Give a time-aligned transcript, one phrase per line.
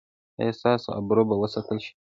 [0.39, 1.91] ایا ستاسو ابرو به وساتل شي؟